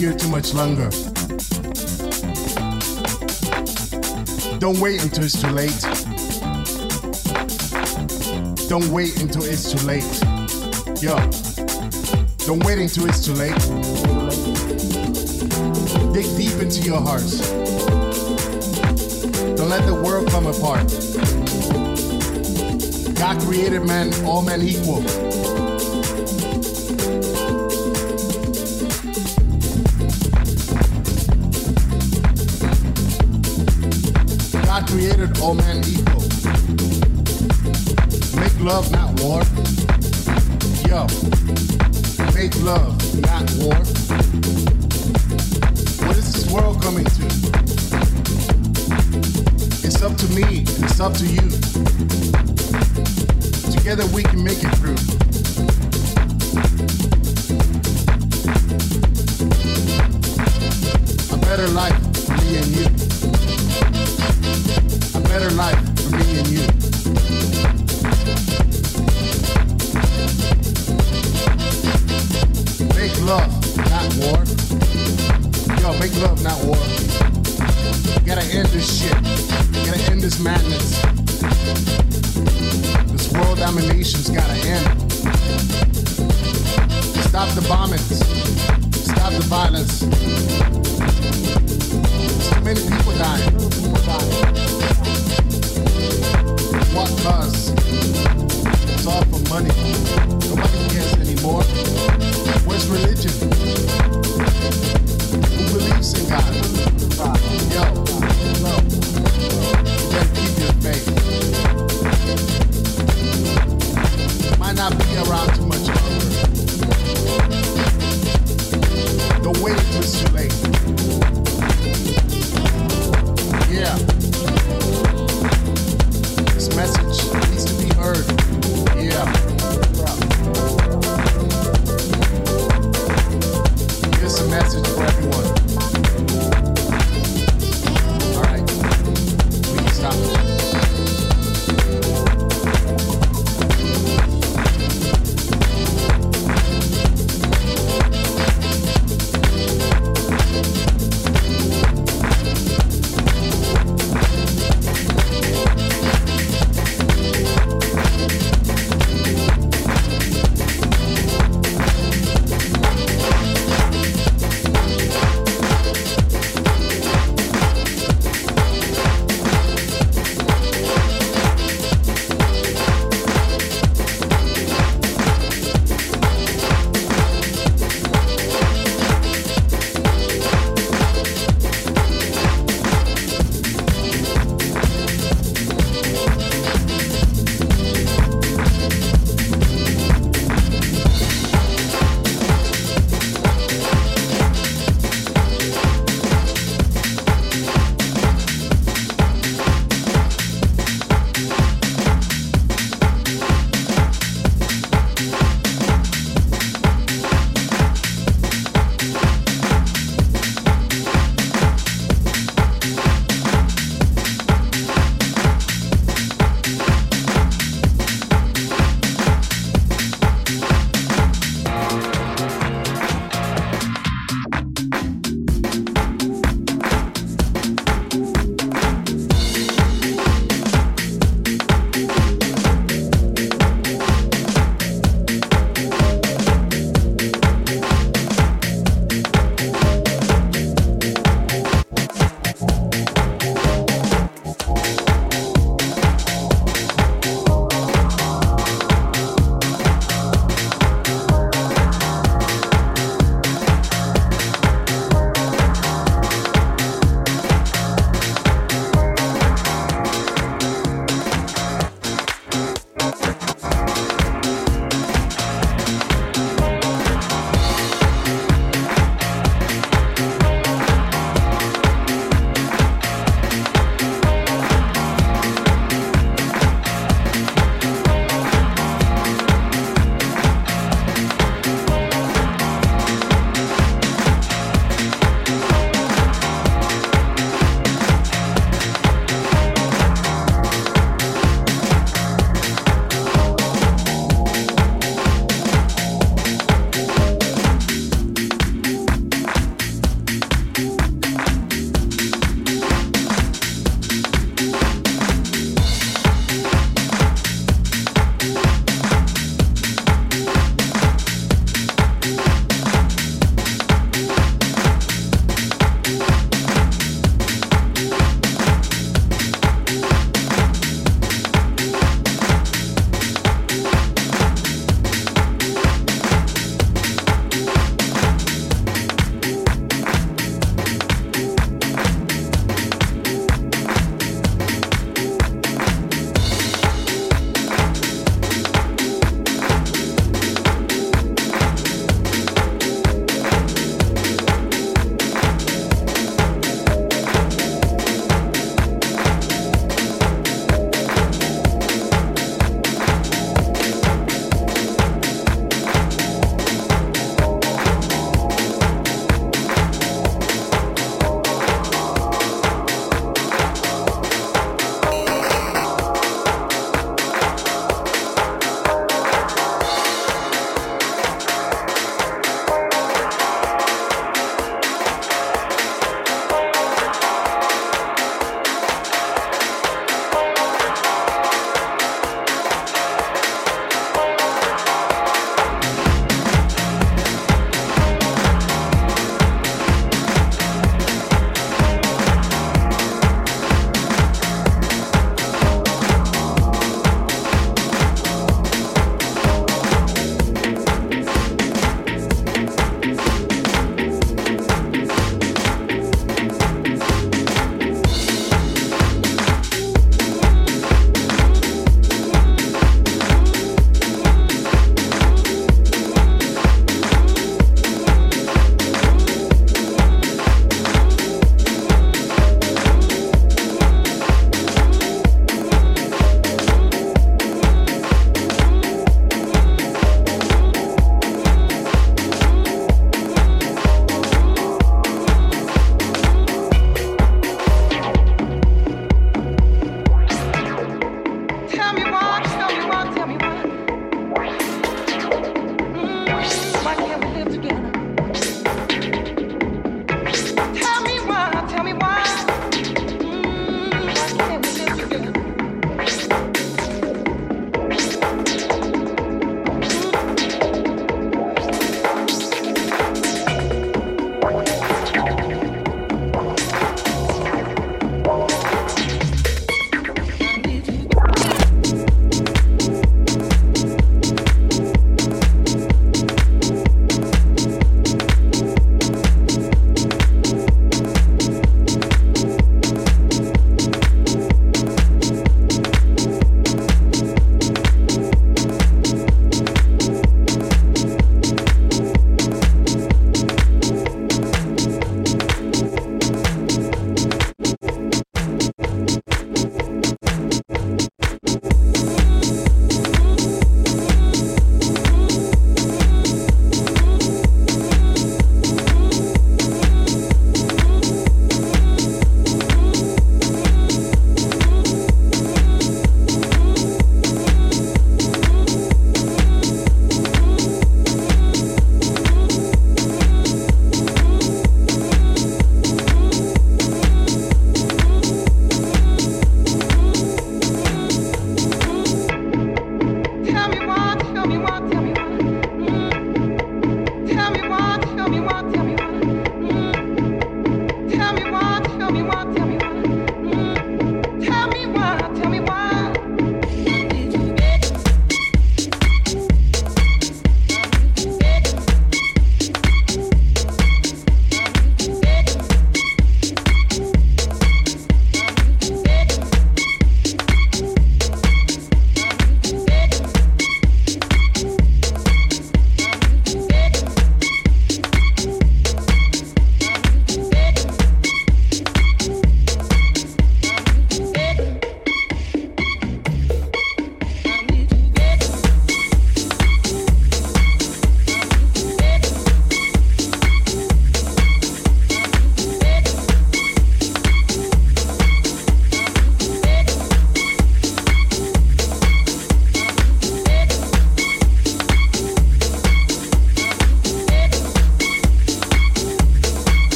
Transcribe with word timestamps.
here 0.00 0.14
too 0.14 0.30
much 0.30 0.54
longer. 0.54 0.88
Don't 4.58 4.80
wait 4.80 5.02
until 5.02 5.24
it's 5.24 5.38
too 5.38 5.50
late. 5.50 5.78
Don't 8.66 8.88
wait 8.88 9.20
until 9.20 9.44
it's 9.44 9.70
too 9.70 9.86
late. 9.86 10.08
Yo, 11.02 11.16
don't 12.46 12.64
wait 12.64 12.78
until 12.78 13.10
it's 13.10 13.26
too 13.26 13.34
late. 13.34 13.52
Dig 16.14 16.24
deep 16.34 16.62
into 16.62 16.80
your 16.80 17.02
hearts. 17.02 17.50
Don't 19.54 19.68
let 19.68 19.84
the 19.84 20.00
world 20.02 20.30
come 20.30 20.46
apart. 20.46 20.88
God 23.16 23.38
created 23.42 23.84
man, 23.84 24.14
all 24.24 24.40
men 24.40 24.62
equal. 24.62 25.29
all 35.50 35.56
men 35.56 35.78
equal. 35.78 36.22
Make 38.38 38.56
love, 38.60 38.88
not 38.92 39.10
war. 39.20 39.42
Yo, 40.86 41.06
make 42.34 42.54
love, 42.62 42.94
not 43.20 43.50
war. 43.58 43.74
What 46.06 46.16
is 46.16 46.32
this 46.32 46.46
world 46.52 46.80
coming 46.80 47.04
to? 47.04 47.24
It's 49.86 50.02
up 50.02 50.16
to 50.18 50.26
me 50.28 50.58
and 50.58 50.84
it's 50.84 51.00
up 51.00 51.14
to 51.14 51.26
you. 51.26 51.46
Together 53.72 54.06
we 54.14 54.22
can 54.22 54.44
make 54.44 54.62
it 54.62 54.72
through. 54.78 55.00
A 61.34 61.38
better 61.40 61.66
life. 61.68 61.99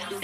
you 0.00 0.16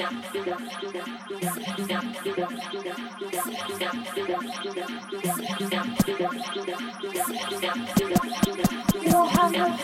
don't 9.12 9.28
have 9.28 9.77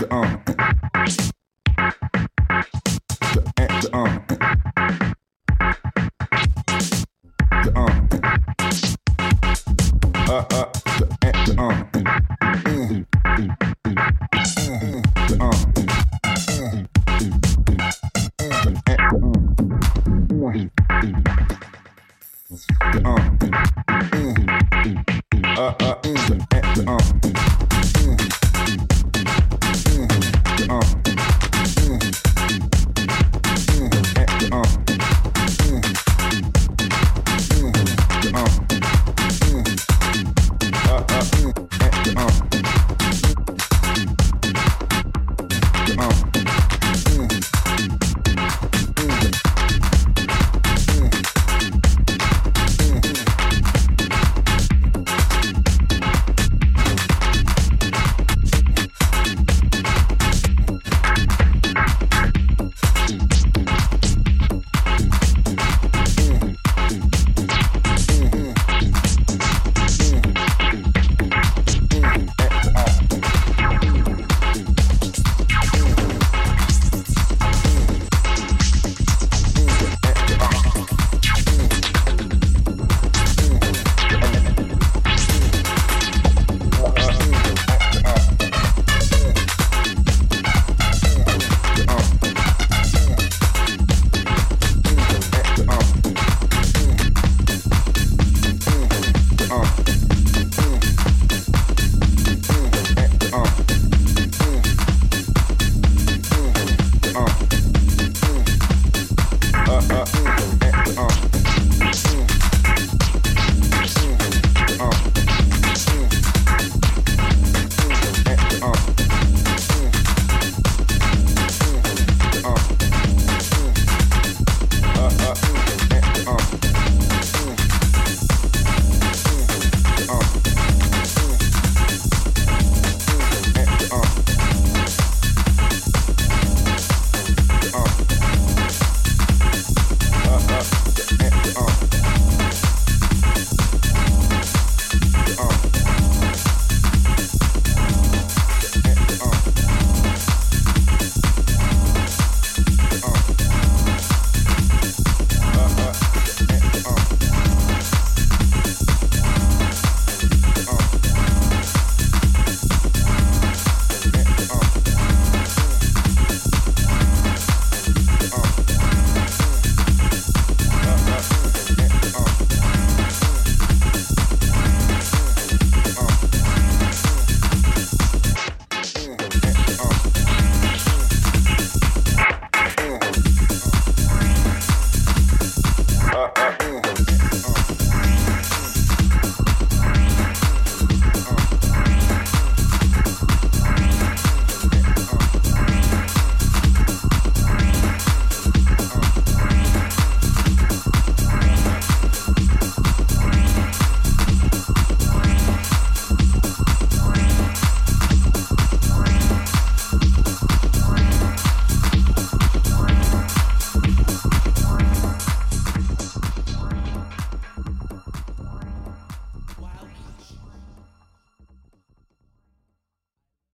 Uh. 0.00 1.31